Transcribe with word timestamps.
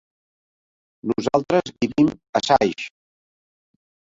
Nosaltres 1.11 1.73
vivim 1.85 2.11
a 2.11 2.43
Saix. 2.51 2.89